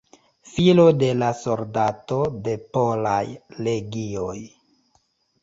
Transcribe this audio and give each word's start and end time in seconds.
Filo 0.51 0.85
de 1.03 1.09
la 1.17 1.29
soldato 1.41 2.17
de 2.47 2.57
Polaj 2.79 3.21
Legioj. 3.69 4.35